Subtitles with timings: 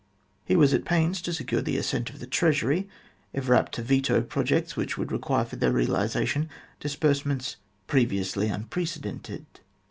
[0.45, 2.89] He was at pains to secure the assent of the Treasury,
[3.35, 9.45] ever apt to veto projects which would require for their realisation disburse ments previously unprecedented.